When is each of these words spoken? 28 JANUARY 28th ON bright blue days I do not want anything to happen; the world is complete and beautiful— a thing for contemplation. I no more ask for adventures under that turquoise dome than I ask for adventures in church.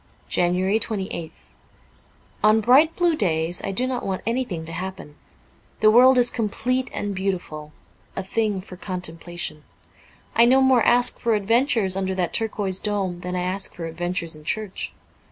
28 0.31 0.31
JANUARY 0.31 0.79
28th 0.79 1.31
ON 2.43 2.59
bright 2.59 2.95
blue 2.95 3.15
days 3.15 3.61
I 3.63 3.71
do 3.71 3.85
not 3.85 4.03
want 4.03 4.23
anything 4.25 4.65
to 4.65 4.71
happen; 4.73 5.15
the 5.79 5.91
world 5.91 6.17
is 6.17 6.31
complete 6.31 6.89
and 6.91 7.13
beautiful— 7.13 7.71
a 8.15 8.23
thing 8.23 8.61
for 8.61 8.77
contemplation. 8.77 9.63
I 10.35 10.45
no 10.45 10.59
more 10.59 10.81
ask 10.81 11.19
for 11.19 11.35
adventures 11.35 11.95
under 11.95 12.15
that 12.15 12.33
turquoise 12.33 12.79
dome 12.79 13.19
than 13.19 13.35
I 13.35 13.43
ask 13.43 13.75
for 13.75 13.85
adventures 13.85 14.35
in 14.35 14.43
church. 14.43 14.91